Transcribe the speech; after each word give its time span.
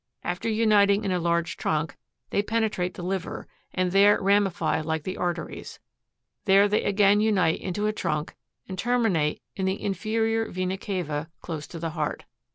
After 0.23 0.49
uniting 0.49 1.03
in 1.05 1.11
a 1.11 1.19
large 1.19 1.57
trunk, 1.57 1.95
they 2.31 2.41
penetrate 2.41 2.95
the 2.95 3.03
liver, 3.03 3.47
and 3.71 3.91
there 3.91 4.19
ramify 4.19 4.81
like 4.81 5.03
the 5.03 5.15
arteries; 5.15 5.79
there 6.45 6.67
they 6.67 6.83
again 6.85 7.21
unite 7.21 7.61
into 7.61 7.85
a 7.85 7.93
trunk 7.93 8.33
and 8.67 8.79
terminate 8.79 9.43
in 9.55 9.67
the 9.67 9.79
inferior 9.79 10.49
vena 10.49 10.79
cava 10.79 11.29
close 11.43 11.67
to 11.67 11.77
the 11.77 11.91
heart. 11.91 12.25